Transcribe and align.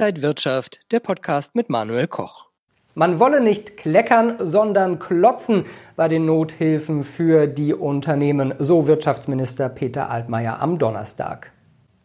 Inside 0.00 0.22
Wirtschaft, 0.22 0.80
der 0.92 1.00
Podcast 1.00 1.54
mit 1.54 1.68
Manuel 1.68 2.06
Koch. 2.06 2.46
Man 2.94 3.20
wolle 3.20 3.42
nicht 3.42 3.76
kleckern, 3.76 4.36
sondern 4.38 4.98
klotzen 4.98 5.66
bei 5.94 6.08
den 6.08 6.24
Nothilfen 6.24 7.02
für 7.02 7.46
die 7.46 7.74
Unternehmen, 7.74 8.54
so 8.58 8.86
Wirtschaftsminister 8.86 9.68
Peter 9.68 10.08
Altmaier 10.08 10.58
am 10.58 10.78
Donnerstag. 10.78 11.52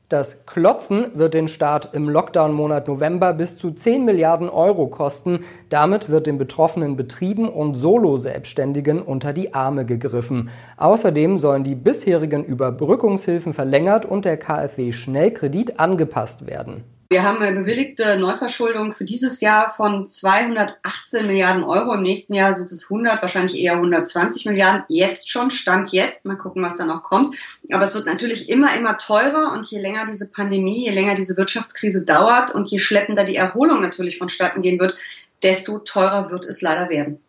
Das 0.09 0.45
Klotzen 0.45 1.17
wird 1.17 1.33
den 1.33 1.47
Staat 1.47 1.93
im 1.93 2.09
Lockdown-Monat 2.09 2.89
November 2.89 3.31
bis 3.31 3.55
zu 3.55 3.71
10 3.71 4.03
Milliarden 4.03 4.49
Euro 4.49 4.87
kosten. 4.87 5.45
Damit 5.69 6.09
wird 6.09 6.27
den 6.27 6.37
betroffenen 6.37 6.97
Betrieben 6.97 7.47
und 7.47 7.75
Solo-Selbstständigen 7.75 9.01
unter 9.01 9.31
die 9.31 9.53
Arme 9.53 9.85
gegriffen. 9.85 10.49
Außerdem 10.75 11.37
sollen 11.37 11.63
die 11.63 11.75
bisherigen 11.75 12.43
Überbrückungshilfen 12.43 13.53
verlängert 13.53 14.05
und 14.05 14.25
der 14.25 14.35
KfW-Schnellkredit 14.35 15.79
angepasst 15.79 16.45
werden. 16.45 16.83
Wir 17.15 17.23
haben 17.23 17.41
eine 17.41 17.61
bewilligte 17.61 18.19
Neuverschuldung 18.19 18.91
für 18.91 19.05
dieses 19.05 19.39
Jahr 19.39 19.73
von 19.73 20.05
218 20.05 21.25
Milliarden 21.25 21.63
Euro. 21.63 21.93
Im 21.93 22.01
nächsten 22.01 22.33
Jahr 22.33 22.53
sind 22.53 22.69
es 22.69 22.91
100, 22.91 23.21
wahrscheinlich 23.21 23.57
eher 23.57 23.75
120 23.75 24.45
Milliarden. 24.47 24.83
Jetzt 24.89 25.29
schon, 25.29 25.49
Stand 25.49 25.93
jetzt. 25.93 26.25
Mal 26.25 26.35
gucken, 26.35 26.61
was 26.61 26.75
da 26.75 26.85
noch 26.85 27.03
kommt. 27.03 27.33
Aber 27.71 27.85
es 27.85 27.95
wird 27.95 28.05
natürlich 28.05 28.49
immer, 28.49 28.75
immer 28.75 28.97
teurer. 28.97 29.53
Und 29.53 29.65
je 29.67 29.79
länger 29.79 30.03
diese 30.05 30.29
Pandemie, 30.29 30.83
je 30.83 30.91
länger 30.91 31.15
diese 31.15 31.37
Wirtschaftskrise 31.37 32.03
dauert 32.03 32.53
und 32.53 32.67
je 32.69 32.79
schleppender 32.79 33.23
die 33.23 33.37
Erholung 33.37 33.79
natürlich 33.79 34.17
vonstatten 34.17 34.61
gehen 34.61 34.77
wird, 34.81 34.97
desto 35.41 35.77
teurer 35.77 36.31
wird 36.31 36.45
es 36.45 36.61
leider 36.61 36.89
werden. 36.89 37.19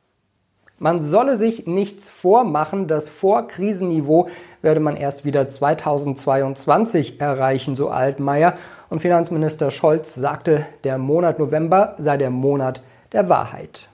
Man 0.78 1.00
solle 1.00 1.38
sich 1.38 1.66
nichts 1.66 2.10
vormachen, 2.10 2.86
das 2.86 3.08
Vorkrisenniveau 3.08 4.28
werde 4.60 4.80
man 4.80 4.96
erst 4.96 5.24
wieder 5.24 5.48
2022 5.48 7.18
erreichen, 7.18 7.76
so 7.76 7.88
Altmaier. 7.88 8.58
Und 8.88 9.00
Finanzminister 9.00 9.70
Scholz 9.70 10.14
sagte, 10.14 10.66
der 10.84 10.98
Monat 10.98 11.38
November 11.38 11.96
sei 11.98 12.16
der 12.16 12.30
Monat 12.30 12.82
der 13.12 13.28
Wahrheit. 13.28 13.88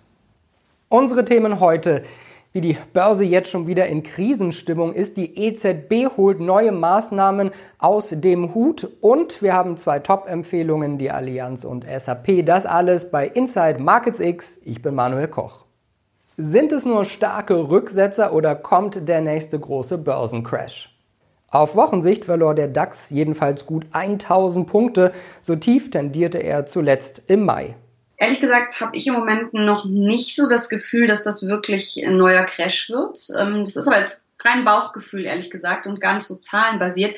Unsere 0.88 1.24
Themen 1.24 1.60
heute. 1.60 2.02
Wie 2.54 2.60
die 2.60 2.76
Börse 2.92 3.24
jetzt 3.24 3.48
schon 3.48 3.66
wieder 3.66 3.86
in 3.86 4.02
Krisenstimmung 4.02 4.92
ist, 4.92 5.16
die 5.16 5.38
EZB 5.38 6.14
holt 6.18 6.38
neue 6.38 6.70
Maßnahmen 6.70 7.50
aus 7.78 8.10
dem 8.10 8.54
Hut 8.54 8.86
und 9.00 9.40
wir 9.40 9.54
haben 9.54 9.78
zwei 9.78 10.00
Top-Empfehlungen, 10.00 10.98
die 10.98 11.10
Allianz 11.10 11.64
und 11.64 11.86
SAP. 11.86 12.44
Das 12.44 12.66
alles 12.66 13.10
bei 13.10 13.26
Inside 13.26 13.82
Markets 13.82 14.20
X. 14.20 14.58
Ich 14.66 14.82
bin 14.82 14.94
Manuel 14.94 15.28
Koch. 15.28 15.64
Sind 16.36 16.72
es 16.72 16.84
nur 16.84 17.06
starke 17.06 17.70
Rücksetzer 17.70 18.34
oder 18.34 18.54
kommt 18.54 19.08
der 19.08 19.22
nächste 19.22 19.58
große 19.58 19.96
Börsencrash? 19.96 20.94
Auf 21.52 21.76
Wochensicht 21.76 22.24
verlor 22.24 22.54
der 22.54 22.66
DAX 22.66 23.10
jedenfalls 23.10 23.66
gut 23.66 23.84
1000 23.92 24.66
Punkte, 24.66 25.12
so 25.42 25.54
tief 25.54 25.90
tendierte 25.90 26.38
er 26.38 26.64
zuletzt 26.64 27.20
im 27.26 27.44
Mai. 27.44 27.76
Ehrlich 28.16 28.40
gesagt 28.40 28.80
habe 28.80 28.96
ich 28.96 29.06
im 29.06 29.12
Moment 29.12 29.52
noch 29.52 29.84
nicht 29.84 30.34
so 30.34 30.48
das 30.48 30.70
Gefühl, 30.70 31.06
dass 31.06 31.22
das 31.22 31.46
wirklich 31.46 32.02
ein 32.06 32.16
neuer 32.16 32.44
Crash 32.44 32.88
wird. 32.88 33.18
Ähm, 33.38 33.64
das 33.64 33.76
ist 33.76 33.86
aber 33.86 33.98
jetzt 33.98 34.24
rein 34.42 34.64
Bauchgefühl, 34.64 35.26
ehrlich 35.26 35.50
gesagt, 35.50 35.86
und 35.86 36.00
gar 36.00 36.14
nicht 36.14 36.24
so 36.24 36.36
zahlenbasiert. 36.36 37.16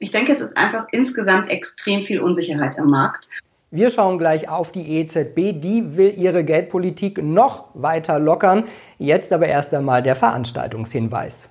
Ich 0.00 0.10
denke, 0.10 0.32
es 0.32 0.40
ist 0.40 0.56
einfach 0.56 0.88
insgesamt 0.90 1.48
extrem 1.48 2.02
viel 2.02 2.20
Unsicherheit 2.20 2.76
im 2.78 2.86
Markt. 2.86 3.28
Wir 3.70 3.90
schauen 3.90 4.18
gleich 4.18 4.48
auf 4.48 4.72
die 4.72 4.98
EZB. 4.98 5.60
Die 5.60 5.96
will 5.96 6.12
ihre 6.16 6.42
Geldpolitik 6.42 7.22
noch 7.22 7.66
weiter 7.74 8.18
lockern. 8.18 8.64
Jetzt 8.98 9.32
aber 9.32 9.46
erst 9.46 9.72
einmal 9.74 10.02
der 10.02 10.16
Veranstaltungshinweis. 10.16 11.48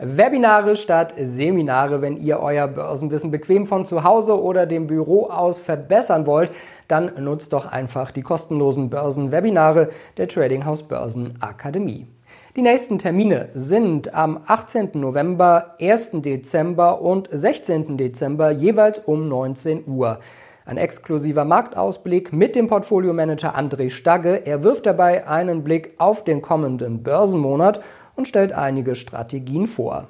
Webinare 0.00 0.76
statt 0.76 1.12
Seminare. 1.20 2.00
Wenn 2.00 2.18
ihr 2.18 2.38
euer 2.38 2.68
Börsenwissen 2.68 3.32
bequem 3.32 3.66
von 3.66 3.84
zu 3.84 4.04
Hause 4.04 4.40
oder 4.40 4.64
dem 4.64 4.86
Büro 4.86 5.26
aus 5.26 5.58
verbessern 5.58 6.24
wollt, 6.24 6.52
dann 6.86 7.10
nutzt 7.18 7.52
doch 7.52 7.66
einfach 7.66 8.12
die 8.12 8.22
kostenlosen 8.22 8.90
Börsenwebinare 8.90 9.88
der 10.16 10.28
Trading 10.28 10.64
House 10.64 10.84
Börsen 10.84 11.34
Akademie. 11.40 12.06
Die 12.54 12.62
nächsten 12.62 13.00
Termine 13.00 13.48
sind 13.54 14.14
am 14.14 14.40
18. 14.46 14.90
November, 14.94 15.74
1. 15.80 16.10
Dezember 16.22 17.00
und 17.00 17.28
16. 17.32 17.96
Dezember 17.96 18.52
jeweils 18.52 19.00
um 19.00 19.28
19 19.28 19.88
Uhr. 19.88 20.20
Ein 20.64 20.76
exklusiver 20.76 21.44
Marktausblick 21.44 22.32
mit 22.32 22.54
dem 22.54 22.68
Portfoliomanager 22.68 23.58
André 23.58 23.90
Stagge. 23.90 24.46
Er 24.46 24.62
wirft 24.62 24.86
dabei 24.86 25.26
einen 25.26 25.64
Blick 25.64 25.94
auf 25.98 26.22
den 26.24 26.42
kommenden 26.42 27.02
Börsenmonat 27.02 27.80
und 28.18 28.26
stellt 28.26 28.52
einige 28.52 28.96
Strategien 28.96 29.68
vor. 29.68 30.08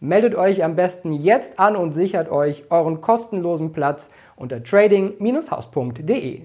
Meldet 0.00 0.34
euch 0.34 0.64
am 0.64 0.74
besten 0.74 1.12
jetzt 1.12 1.60
an 1.60 1.76
und 1.76 1.92
sichert 1.92 2.28
euch 2.28 2.64
euren 2.70 3.00
kostenlosen 3.00 3.72
Platz 3.72 4.10
unter 4.34 4.64
trading-haus.de. 4.64 6.42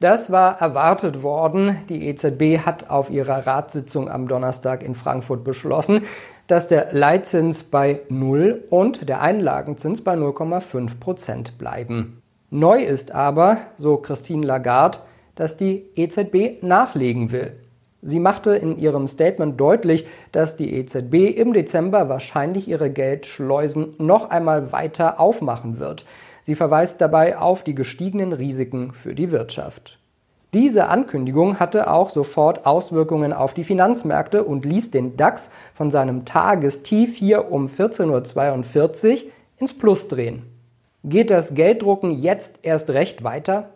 Das 0.00 0.30
war 0.30 0.60
erwartet 0.60 1.22
worden. 1.22 1.78
Die 1.88 2.06
EZB 2.08 2.66
hat 2.66 2.90
auf 2.90 3.08
ihrer 3.08 3.46
Ratssitzung 3.46 4.10
am 4.10 4.28
Donnerstag 4.28 4.82
in 4.82 4.94
Frankfurt 4.94 5.44
beschlossen, 5.44 6.02
dass 6.46 6.68
der 6.68 6.88
Leitzins 6.92 7.62
bei 7.62 8.00
0 8.10 8.64
und 8.68 9.08
der 9.08 9.22
Einlagenzins 9.22 10.04
bei 10.04 10.12
0,5 10.12 11.00
Prozent 11.00 11.56
bleiben. 11.56 12.20
Neu 12.50 12.82
ist 12.82 13.12
aber, 13.12 13.58
so 13.78 13.96
Christine 13.96 14.46
Lagarde, 14.46 14.98
dass 15.36 15.56
die 15.56 15.86
EZB 15.96 16.62
nachlegen 16.62 17.32
will. 17.32 17.63
Sie 18.06 18.20
machte 18.20 18.54
in 18.54 18.76
ihrem 18.76 19.08
Statement 19.08 19.58
deutlich, 19.58 20.06
dass 20.30 20.56
die 20.56 20.74
EZB 20.74 21.34
im 21.38 21.54
Dezember 21.54 22.10
wahrscheinlich 22.10 22.68
ihre 22.68 22.90
Geldschleusen 22.90 23.94
noch 23.96 24.28
einmal 24.28 24.72
weiter 24.72 25.18
aufmachen 25.18 25.78
wird. 25.78 26.04
Sie 26.42 26.54
verweist 26.54 27.00
dabei 27.00 27.38
auf 27.38 27.62
die 27.62 27.74
gestiegenen 27.74 28.34
Risiken 28.34 28.92
für 28.92 29.14
die 29.14 29.32
Wirtschaft. 29.32 29.98
Diese 30.52 30.88
Ankündigung 30.88 31.58
hatte 31.58 31.90
auch 31.90 32.10
sofort 32.10 32.66
Auswirkungen 32.66 33.32
auf 33.32 33.54
die 33.54 33.64
Finanzmärkte 33.64 34.44
und 34.44 34.66
ließ 34.66 34.90
den 34.90 35.16
DAX 35.16 35.48
von 35.72 35.90
seinem 35.90 36.26
Tagestief 36.26 37.16
hier 37.16 37.50
um 37.50 37.68
14.42 37.68 39.12
Uhr 39.12 39.30
ins 39.56 39.72
Plus 39.72 40.08
drehen. 40.08 40.42
Geht 41.04 41.30
das 41.30 41.54
Gelddrucken 41.54 42.12
jetzt 42.12 42.58
erst 42.62 42.90
recht 42.90 43.24
weiter? 43.24 43.70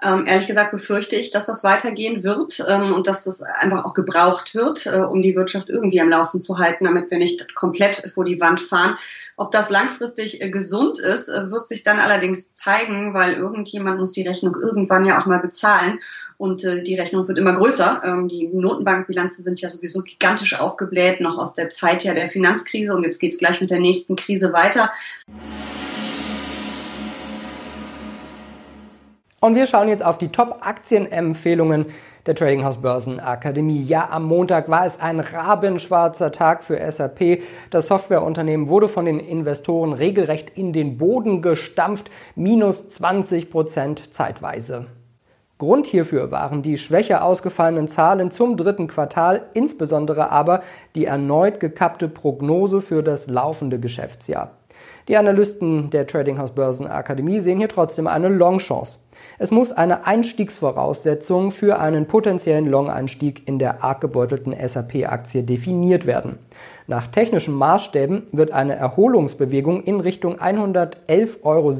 Ähm, 0.00 0.24
ehrlich 0.26 0.46
gesagt 0.46 0.70
befürchte 0.70 1.16
ich, 1.16 1.32
dass 1.32 1.46
das 1.46 1.64
weitergehen 1.64 2.22
wird 2.22 2.64
ähm, 2.68 2.92
und 2.92 3.08
dass 3.08 3.24
das 3.24 3.42
einfach 3.42 3.84
auch 3.84 3.94
gebraucht 3.94 4.54
wird, 4.54 4.86
äh, 4.86 5.00
um 5.00 5.22
die 5.22 5.34
Wirtschaft 5.34 5.68
irgendwie 5.68 6.00
am 6.00 6.08
Laufen 6.08 6.40
zu 6.40 6.58
halten, 6.58 6.84
damit 6.84 7.10
wir 7.10 7.18
nicht 7.18 7.56
komplett 7.56 8.12
vor 8.14 8.24
die 8.24 8.40
Wand 8.40 8.60
fahren. 8.60 8.96
Ob 9.36 9.50
das 9.50 9.70
langfristig 9.70 10.40
äh, 10.40 10.50
gesund 10.50 11.00
ist, 11.00 11.28
äh, 11.28 11.50
wird 11.50 11.66
sich 11.66 11.82
dann 11.82 11.98
allerdings 11.98 12.54
zeigen, 12.54 13.12
weil 13.12 13.34
irgendjemand 13.34 13.98
muss 13.98 14.12
die 14.12 14.26
Rechnung 14.26 14.54
irgendwann 14.54 15.04
ja 15.04 15.20
auch 15.20 15.26
mal 15.26 15.40
bezahlen 15.40 15.98
und 16.36 16.62
äh, 16.62 16.84
die 16.84 16.94
Rechnung 16.94 17.26
wird 17.26 17.38
immer 17.38 17.54
größer. 17.54 18.00
Ähm, 18.04 18.28
die 18.28 18.46
Notenbankbilanzen 18.46 19.42
sind 19.42 19.60
ja 19.60 19.68
sowieso 19.68 20.02
gigantisch 20.02 20.60
aufgebläht, 20.60 21.20
noch 21.20 21.38
aus 21.38 21.54
der 21.54 21.70
Zeit 21.70 22.04
ja 22.04 22.14
der 22.14 22.28
Finanzkrise 22.28 22.94
und 22.94 23.02
jetzt 23.02 23.18
geht's 23.18 23.38
gleich 23.38 23.60
mit 23.60 23.70
der 23.70 23.80
nächsten 23.80 24.14
Krise 24.14 24.52
weiter. 24.52 24.92
Und 29.40 29.54
wir 29.54 29.68
schauen 29.68 29.86
jetzt 29.86 30.04
auf 30.04 30.18
die 30.18 30.30
Top-Aktienempfehlungen 30.30 31.86
der 32.26 32.34
Trading 32.34 32.64
House 32.64 32.78
Börsen 32.78 33.20
Akademie. 33.20 33.82
Ja, 33.82 34.08
am 34.10 34.24
Montag 34.24 34.68
war 34.68 34.84
es 34.84 34.98
ein 34.98 35.20
rabenschwarzer 35.20 36.32
Tag 36.32 36.64
für 36.64 36.78
SAP. 36.90 37.42
Das 37.70 37.86
Softwareunternehmen 37.86 38.68
wurde 38.68 38.88
von 38.88 39.04
den 39.04 39.20
Investoren 39.20 39.92
regelrecht 39.92 40.50
in 40.58 40.72
den 40.72 40.98
Boden 40.98 41.40
gestampft, 41.40 42.10
minus 42.34 42.90
20 42.90 43.48
Prozent 43.48 44.12
zeitweise. 44.12 44.86
Grund 45.58 45.86
hierfür 45.86 46.32
waren 46.32 46.62
die 46.62 46.76
schwächer 46.76 47.22
ausgefallenen 47.22 47.86
Zahlen 47.86 48.32
zum 48.32 48.56
dritten 48.56 48.88
Quartal, 48.88 49.46
insbesondere 49.54 50.32
aber 50.32 50.62
die 50.96 51.04
erneut 51.04 51.60
gekappte 51.60 52.08
Prognose 52.08 52.80
für 52.80 53.04
das 53.04 53.28
laufende 53.28 53.78
Geschäftsjahr. 53.78 54.50
Die 55.06 55.16
Analysten 55.16 55.90
der 55.90 56.06
Trading 56.06 56.38
House 56.38 56.54
Börsen 56.54 56.86
Akademie 56.86 57.40
sehen 57.40 57.58
hier 57.58 57.68
trotzdem 57.68 58.06
eine 58.06 58.28
Longchance. 58.28 58.98
Es 59.40 59.52
muss 59.52 59.70
eine 59.70 60.04
Einstiegsvoraussetzung 60.04 61.52
für 61.52 61.78
einen 61.78 62.06
potenziellen 62.06 62.66
Long-Einstieg 62.66 63.46
in 63.46 63.60
der 63.60 63.84
arg 63.84 64.00
gebeutelten 64.00 64.52
SAP-Aktie 64.52 65.44
definiert 65.44 66.06
werden. 66.06 66.40
Nach 66.88 67.06
technischen 67.06 67.54
Maßstäben 67.54 68.26
wird 68.32 68.50
eine 68.50 68.74
Erholungsbewegung 68.74 69.84
in 69.84 70.00
Richtung 70.00 70.40
111,17 70.40 71.44
Euro 71.44 71.72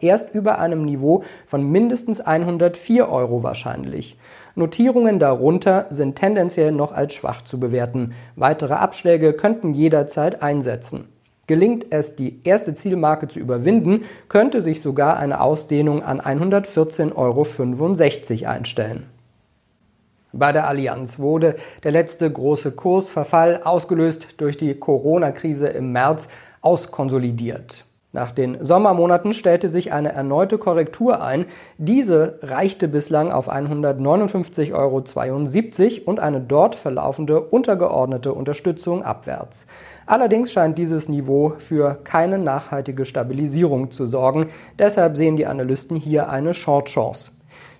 erst 0.00 0.34
über 0.34 0.60
einem 0.60 0.86
Niveau 0.86 1.24
von 1.46 1.70
mindestens 1.70 2.22
104 2.22 3.06
Euro 3.10 3.42
wahrscheinlich. 3.42 4.16
Notierungen 4.54 5.18
darunter 5.18 5.88
sind 5.90 6.16
tendenziell 6.16 6.72
noch 6.72 6.92
als 6.92 7.12
schwach 7.12 7.42
zu 7.42 7.60
bewerten. 7.60 8.14
Weitere 8.34 8.72
Abschläge 8.72 9.34
könnten 9.34 9.74
jederzeit 9.74 10.40
einsetzen. 10.40 11.04
Gelingt 11.48 11.86
es, 11.90 12.14
die 12.14 12.40
erste 12.44 12.74
Zielmarke 12.74 13.26
zu 13.26 13.40
überwinden, 13.40 14.04
könnte 14.28 14.60
sich 14.60 14.82
sogar 14.82 15.16
eine 15.16 15.40
Ausdehnung 15.40 16.02
an 16.02 16.20
114,65 16.20 17.14
Euro 18.42 18.50
einstellen. 18.50 19.06
Bei 20.34 20.52
der 20.52 20.68
Allianz 20.68 21.18
wurde 21.18 21.56
der 21.84 21.92
letzte 21.92 22.30
große 22.30 22.72
Kursverfall, 22.72 23.62
ausgelöst 23.64 24.28
durch 24.36 24.58
die 24.58 24.74
Corona-Krise 24.74 25.68
im 25.68 25.90
März, 25.90 26.28
auskonsolidiert. 26.60 27.87
Nach 28.12 28.32
den 28.32 28.64
Sommermonaten 28.64 29.34
stellte 29.34 29.68
sich 29.68 29.92
eine 29.92 30.12
erneute 30.12 30.56
Korrektur 30.56 31.20
ein. 31.22 31.44
Diese 31.76 32.38
reichte 32.40 32.88
bislang 32.88 33.30
auf 33.30 33.52
159,72 33.52 34.72
Euro 34.72 35.04
und 36.10 36.18
eine 36.18 36.40
dort 36.40 36.74
verlaufende 36.74 37.42
untergeordnete 37.42 38.32
Unterstützung 38.32 39.02
abwärts. 39.02 39.66
Allerdings 40.06 40.50
scheint 40.50 40.78
dieses 40.78 41.10
Niveau 41.10 41.52
für 41.58 41.98
keine 42.02 42.38
nachhaltige 42.38 43.04
Stabilisierung 43.04 43.90
zu 43.90 44.06
sorgen. 44.06 44.46
Deshalb 44.78 45.18
sehen 45.18 45.36
die 45.36 45.46
Analysten 45.46 45.98
hier 45.98 46.30
eine 46.30 46.54
Short-Chance. 46.54 47.32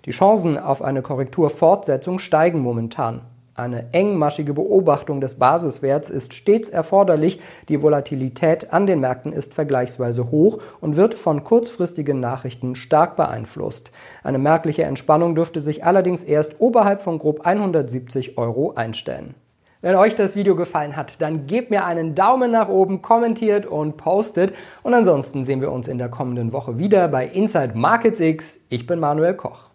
Die 0.04 0.10
Chancen 0.10 0.58
auf 0.58 0.82
eine 0.82 1.00
Korrekturfortsetzung 1.00 2.18
steigen 2.18 2.60
momentan. 2.60 3.22
Eine 3.58 3.92
engmaschige 3.92 4.54
Beobachtung 4.54 5.20
des 5.20 5.34
Basiswerts 5.34 6.10
ist 6.10 6.32
stets 6.32 6.68
erforderlich. 6.68 7.40
Die 7.68 7.82
Volatilität 7.82 8.72
an 8.72 8.86
den 8.86 9.00
Märkten 9.00 9.32
ist 9.32 9.52
vergleichsweise 9.52 10.30
hoch 10.30 10.60
und 10.80 10.94
wird 10.94 11.18
von 11.18 11.42
kurzfristigen 11.42 12.20
Nachrichten 12.20 12.76
stark 12.76 13.16
beeinflusst. 13.16 13.90
Eine 14.22 14.38
merkliche 14.38 14.84
Entspannung 14.84 15.34
dürfte 15.34 15.60
sich 15.60 15.84
allerdings 15.84 16.22
erst 16.22 16.60
oberhalb 16.60 17.02
von 17.02 17.18
grob 17.18 17.44
170 17.44 18.38
Euro 18.38 18.74
einstellen. 18.76 19.34
Wenn 19.80 19.96
euch 19.96 20.14
das 20.14 20.36
Video 20.36 20.54
gefallen 20.54 20.96
hat, 20.96 21.20
dann 21.20 21.48
gebt 21.48 21.70
mir 21.70 21.84
einen 21.84 22.14
Daumen 22.14 22.52
nach 22.52 22.68
oben, 22.68 23.02
kommentiert 23.02 23.66
und 23.66 23.96
postet. 23.96 24.54
Und 24.84 24.94
ansonsten 24.94 25.44
sehen 25.44 25.60
wir 25.60 25.72
uns 25.72 25.88
in 25.88 25.98
der 25.98 26.08
kommenden 26.08 26.52
Woche 26.52 26.78
wieder 26.78 27.08
bei 27.08 27.26
Inside 27.26 27.72
Markets 27.74 28.20
X. 28.20 28.60
Ich 28.68 28.86
bin 28.86 29.00
Manuel 29.00 29.34
Koch. 29.34 29.67